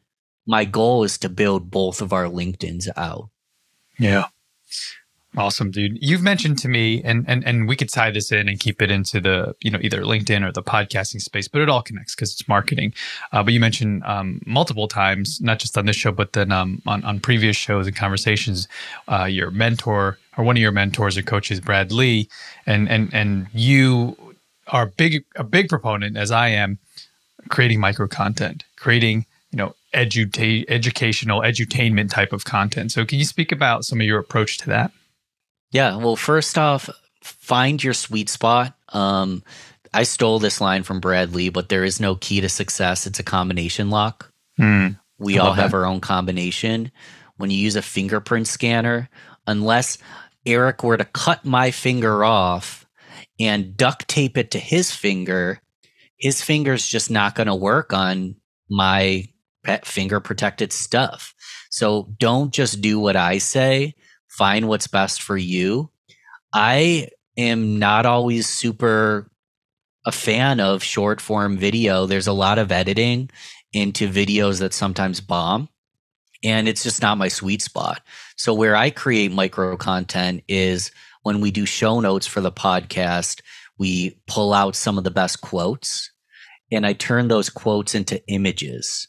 [0.46, 3.30] my goal is to build both of our LinkedIn's out.
[3.98, 4.26] Yeah.
[5.36, 5.96] Awesome, dude.
[6.02, 8.90] You've mentioned to me, and and and we could tie this in and keep it
[8.90, 12.32] into the you know either LinkedIn or the podcasting space, but it all connects because
[12.32, 12.92] it's marketing.
[13.32, 16.82] Uh, but you mentioned um, multiple times, not just on this show, but then um,
[16.84, 18.66] on on previous shows and conversations,
[19.06, 22.28] uh, your mentor or one of your mentors or coaches, Brad Lea,
[22.66, 24.16] and and and you
[24.66, 26.78] are big a big proponent, as I am,
[27.50, 32.90] creating micro content, creating you know eduta- educational edutainment type of content.
[32.90, 34.90] So can you speak about some of your approach to that?
[35.72, 35.96] Yeah.
[35.96, 36.90] Well, first off,
[37.22, 38.74] find your sweet spot.
[38.88, 39.42] Um,
[39.92, 43.06] I stole this line from Brad Lea, but there is no key to success.
[43.06, 44.30] It's a combination lock.
[44.56, 44.88] Hmm.
[45.18, 45.76] We all have that.
[45.76, 46.90] our own combination.
[47.36, 49.08] When you use a fingerprint scanner,
[49.46, 49.98] unless
[50.46, 52.86] Eric were to cut my finger off
[53.38, 55.60] and duct tape it to his finger,
[56.16, 58.36] his finger's just not going to work on
[58.70, 59.26] my
[59.64, 61.34] pet finger protected stuff.
[61.70, 63.94] So don't just do what I say,
[64.30, 65.90] find what's best for you.
[66.52, 69.30] I am not always super
[70.06, 72.06] a fan of short form video.
[72.06, 73.30] There's a lot of editing
[73.72, 75.68] into videos that sometimes bomb
[76.42, 78.00] and it's just not my sweet spot.
[78.36, 80.90] So where I create micro content is
[81.22, 83.42] when we do show notes for the podcast,
[83.78, 86.10] we pull out some of the best quotes
[86.72, 89.08] and I turn those quotes into images.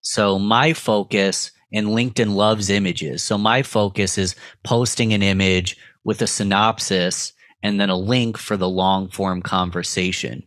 [0.00, 3.22] So my focus and LinkedIn loves images.
[3.22, 8.56] So my focus is posting an image with a synopsis and then a link for
[8.56, 10.42] the long form conversation.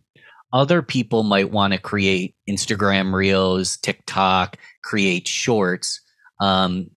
[0.52, 6.02] Other people might want to create Instagram reels, TikTok, create shorts.
[6.40, 6.92] Um,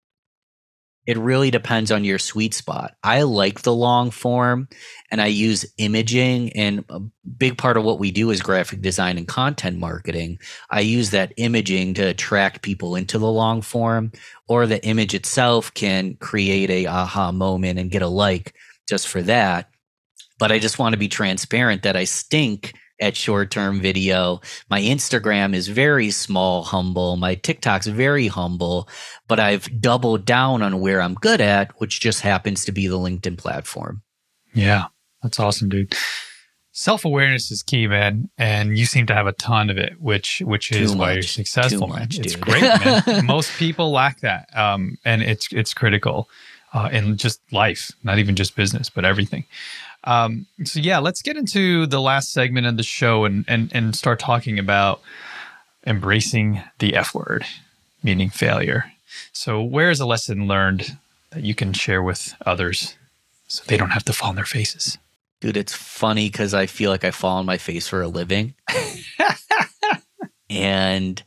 [1.06, 2.96] it really depends on your sweet spot.
[3.04, 4.68] I like the long form
[5.12, 7.00] and I use imaging, and a
[7.38, 10.40] big part of what we do is graphic design and content marketing.
[10.70, 14.12] I use that imaging to attract people into the long form,
[14.48, 18.56] or the image itself can create a aha moment and get a like
[18.90, 19.70] just for that.
[20.40, 24.42] But I just want to be transparent that I stink at short term video.
[24.70, 27.18] My Instagram is very small, humble.
[27.18, 28.88] My TikTok's very humble,
[29.28, 32.98] but I've doubled down on where I'm good at, which just happens to be the
[32.98, 34.02] LinkedIn platform.
[34.54, 34.86] Yeah,
[35.22, 35.96] that's awesome, dude.
[36.72, 40.42] Self awareness is key, man, and you seem to have a ton of it, which
[40.46, 41.88] which is Too why you're successful.
[41.88, 42.02] Too man.
[42.02, 43.04] much, it's great, man.
[43.26, 46.30] Most people lack that, um, and it's it's critical
[46.74, 49.46] uh, in just life, not even just business, but everything.
[50.06, 53.96] Um, so yeah, let's get into the last segment of the show and and and
[53.96, 55.02] start talking about
[55.86, 57.46] embracing the F word,
[58.04, 58.92] meaning failure.
[59.32, 60.98] So, where is a lesson learned
[61.32, 62.96] that you can share with others
[63.48, 64.98] so they don't have to fall on their faces?
[65.42, 68.56] Dude, it's funny because I feel like I fall on my face for a living.
[70.50, 71.22] and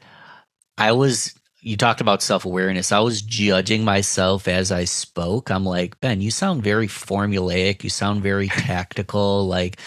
[0.77, 2.93] I was, you talked about self awareness.
[2.93, 5.51] I was judging myself as I spoke.
[5.51, 7.83] I'm like, Ben, you sound very formulaic.
[7.85, 9.47] You sound very tactical.
[9.47, 9.79] Like,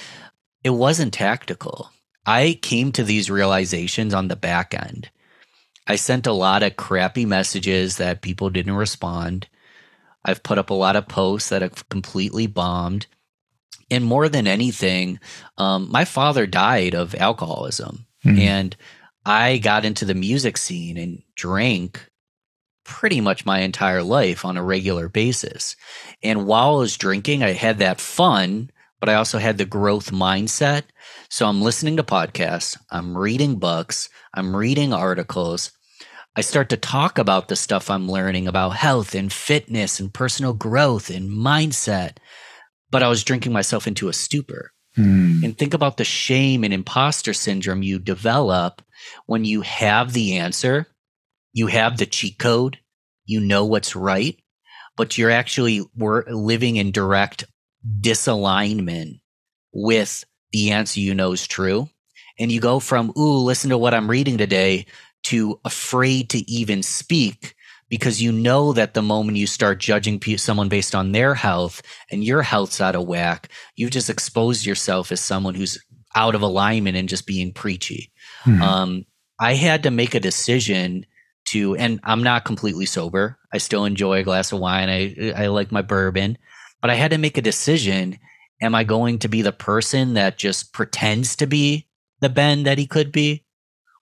[0.64, 1.90] it wasn't tactical.
[2.26, 5.10] I came to these realizations on the back end.
[5.88, 9.48] I sent a lot of crappy messages that people didn't respond.
[10.24, 13.08] I've put up a lot of posts that have completely bombed
[13.92, 15.20] and more than anything,
[15.58, 18.40] um, my father died of alcoholism, Mhm.
[18.40, 18.76] and
[19.26, 22.06] I got into the music scene and drank
[22.84, 25.76] pretty much my entire life on a regular basis.
[26.24, 30.12] And while I was drinking, I had that fun, but I also had the growth
[30.12, 30.84] mindset.
[31.30, 35.72] So I'm listening to podcasts, I'm reading books, I'm reading articles.
[36.36, 40.54] I start to talk about the stuff I'm learning about health and fitness and personal
[40.54, 42.18] growth and mindset
[42.92, 44.74] but I was drinking myself into a stupor.
[44.96, 45.44] Hmm.
[45.44, 48.82] And think about the shame and imposter syndrome you develop
[49.26, 50.88] when you have the answer,
[51.54, 52.80] you have the cheat code,
[53.26, 54.38] you know what's right,
[54.98, 57.46] but you're actually wor- living in direct
[58.02, 59.22] disalignment
[59.74, 61.90] with the answer you know is true.
[62.38, 64.86] And you go from, ooh, listen to what I'm reading today
[65.24, 67.56] to afraid to even speak
[67.92, 72.24] because you know that the moment you start judging someone based on their health and
[72.24, 75.78] your health's out of whack, you've just exposed yourself as someone who's
[76.16, 78.10] out of alignment and just being preachy.
[78.46, 78.62] Mhm.
[78.62, 79.06] Um,
[79.40, 81.06] I had to make a decision
[81.50, 83.38] to, and I'm not completely sober.
[83.54, 84.88] I still enjoy a glass of wine.
[84.90, 86.38] I I like my bourbon,
[86.82, 88.18] but I had to make a decision.
[88.62, 91.88] Am I going to be the person that just pretends to be
[92.22, 93.44] the Ben that he could be,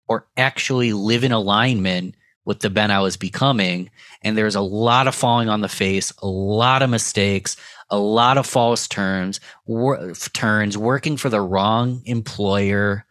[0.10, 2.16] or actually live in alignment
[2.48, 3.92] with the Ben I was becoming?
[4.24, 7.58] And there's a lot of falling on the face, a lot of mistakes,
[7.90, 13.06] a lot of false turns, wor- turns, working for the wrong employer,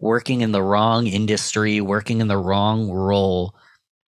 [0.00, 3.54] working in the wrong industry, working in the wrong role.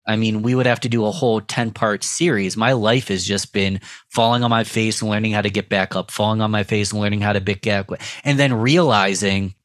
[0.06, 2.58] I mean, we would have to do a whole 10 part series.
[2.58, 5.96] My life has just been falling on my face and learning how to get back
[5.96, 9.56] up, falling on my face and learning how to get back, up, and then realizing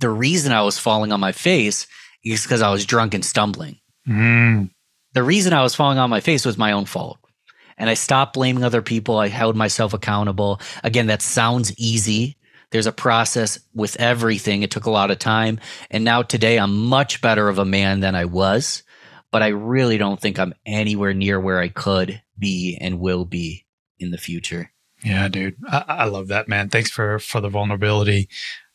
[0.00, 1.86] the reason I was falling on my face
[2.22, 3.78] is because I was drunk and stumbling.
[4.08, 4.70] Mm.
[5.14, 7.18] The reason I was falling on my face was my own fault.
[7.76, 9.18] And I stopped blaming other people.
[9.18, 10.60] I held myself accountable.
[10.82, 12.36] Again, that sounds easy.
[12.70, 14.62] There's a process with everything.
[14.62, 15.60] It took a lot of time.
[15.90, 18.82] And now today I'm much better of a man than I was,
[19.30, 23.64] but I really don't think I'm anywhere near where I could be and will be
[23.98, 24.70] in the future.
[25.04, 25.56] Yeah, dude.
[25.68, 26.68] I, I love that, man.
[26.68, 28.28] Thanks for for the vulnerability.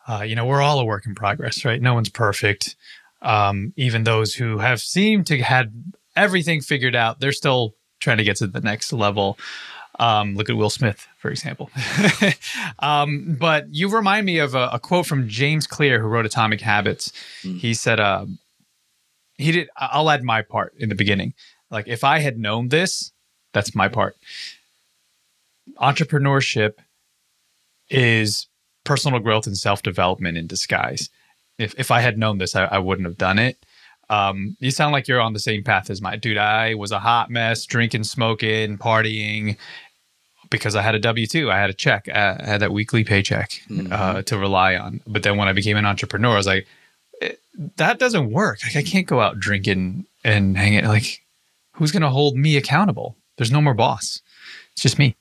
[0.07, 1.81] Uh, you know, we're all a work in progress, right?
[1.81, 2.75] No one's perfect.
[3.23, 5.73] Um, even those who have seemed to had
[6.15, 9.39] everything figured out, they're still trying to get to the next level.
[9.99, 11.69] Um, look at Will Smith, for example.
[12.79, 16.61] um, but you remind me of a, a quote from James Clear, who wrote Atomic
[16.61, 17.11] Habits.
[17.43, 17.59] Mm.
[17.59, 18.25] He said, uh,
[19.37, 19.69] "He did.
[19.77, 21.33] I'll add my part in the beginning.
[21.69, 23.11] Like if I had known this,
[23.53, 24.15] that's my part.
[25.79, 26.73] Entrepreneurship
[27.89, 28.47] is
[28.83, 31.09] personal growth and self development in disguise.
[31.57, 33.57] If if I had known this, I, I wouldn't have done it.
[34.09, 36.37] Um, you sound like you're on the same path as my dude.
[36.37, 39.57] I was a hot mess, drinking, smoking, partying,
[40.49, 41.51] because I had a W two.
[41.51, 42.07] I had a check.
[42.09, 43.51] uh, I had that weekly paycheck
[43.91, 45.01] uh, to rely on.
[45.07, 46.67] But then when I became an entrepreneur, I was like,
[47.21, 47.33] "Eh,
[47.77, 48.59] that doesn't work.
[48.63, 50.85] Like I can't go out drinking and hanging.
[50.85, 51.21] Like,
[51.73, 53.15] who's gonna hold me accountable?
[53.37, 54.21] There's no more boss.
[54.73, 55.15] It's just me.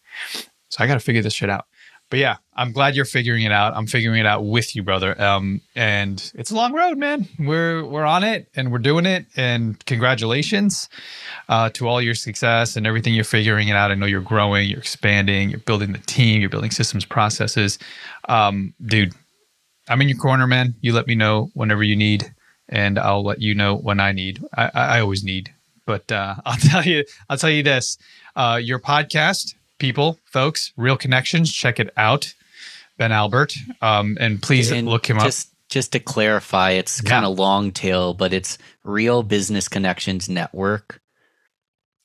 [0.69, 1.67] So I got to figure this shit out.
[2.13, 3.75] But yeah, I'm glad you're figuring it out.
[3.75, 5.19] I'm figuring it out with you, brother.
[5.19, 7.27] Um, and it's a long road, man.
[7.39, 9.25] We're we're on it and we're doing it.
[9.35, 10.91] And congratulations
[11.49, 13.91] uh, to all your success and everything you're figuring it out.
[13.91, 17.79] I know you're growing, you're expanding, you're building the team, you're building systems, processes.
[18.29, 19.15] Um, dude,
[19.89, 20.75] I'm in your corner, man.
[20.83, 22.31] You let me know whenever you need,
[22.69, 24.45] and I'll let you know when I need.
[24.55, 25.55] I, I, always need,
[25.87, 27.05] but uh, I'll tell you.
[27.31, 27.97] I'll tell you this:
[28.37, 32.33] uh, your podcast, people, folks, Real Connections, check it out,
[32.99, 35.25] Ben Albert, um, and please And look him up.
[35.25, 37.11] just just to clarify, it's Yeah.
[37.11, 41.01] kind of long tail, but it's Real Business Connections Network.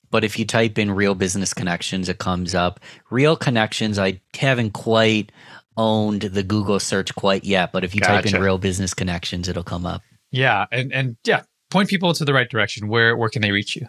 [0.10, 2.80] But if you type in Real Business Connections, it comes up.
[3.12, 5.32] Real Connections, I haven't quite
[5.76, 9.64] owned the Google search quite yet, but if you type in Real Business Connections, it'll
[9.64, 10.02] come up.
[10.32, 12.88] Yeah, and and yeah, point people to the right direction.
[12.88, 13.88] Where where can they reach you?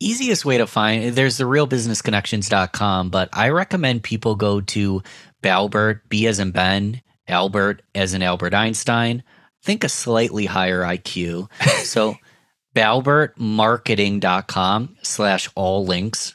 [0.00, 5.02] Easiest way to find there's the realbusinessconnections.com, but I recommend people go to
[5.42, 9.22] Balbert, B as in Ben, Albert as in Albert Einstein.
[9.62, 11.48] Think a slightly higher IQ.
[11.84, 12.16] so
[12.74, 16.34] balbertmarketing.com slash all links.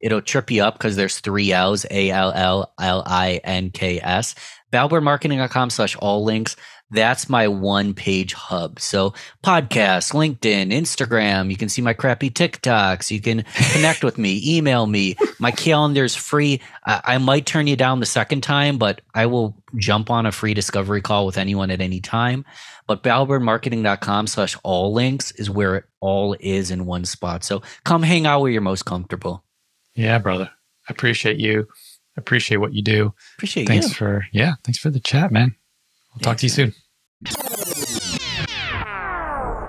[0.00, 4.00] It'll trip you up because there's three L's, A L L L I N K
[4.00, 4.36] S.
[4.72, 6.54] Balbertmarketing.com slash all links.
[6.90, 8.80] That's my one page hub.
[8.80, 9.12] So
[9.44, 11.50] podcast, LinkedIn, Instagram.
[11.50, 13.10] You can see my crappy TikToks.
[13.10, 15.16] You can connect with me, email me.
[15.38, 16.60] My calendar's free.
[16.86, 20.32] I, I might turn you down the second time, but I will jump on a
[20.32, 22.44] free discovery call with anyone at any time.
[22.86, 27.44] But balbertmarketing.com slash all links is where it all is in one spot.
[27.44, 29.44] So come hang out where you're most comfortable.
[29.94, 30.50] Yeah, brother.
[30.88, 31.68] I appreciate you.
[32.16, 33.12] I appreciate what you do.
[33.36, 33.94] Appreciate Thanks you.
[33.94, 35.54] for yeah, thanks for the chat, man.
[36.22, 36.74] Talk to you soon.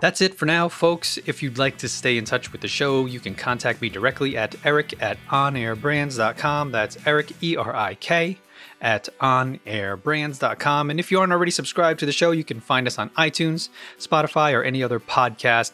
[0.02, 1.20] That's it for now, folks.
[1.26, 4.38] If you'd like to stay in touch with the show, you can contact me directly
[4.38, 6.72] at eric at onairbrands.com.
[6.72, 8.38] That's Eric, E R I K,
[8.82, 10.90] at onairbrands.com.
[10.90, 13.68] And if you aren't already subscribed to the show, you can find us on iTunes,
[13.98, 15.74] Spotify, or any other podcast